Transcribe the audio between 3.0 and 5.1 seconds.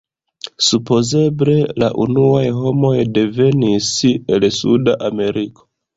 devenis el Suda